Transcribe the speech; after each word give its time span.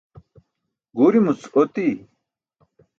guurimuc 0.95 1.41
ooti 1.61 1.87